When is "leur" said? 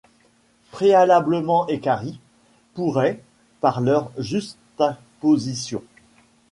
3.81-4.11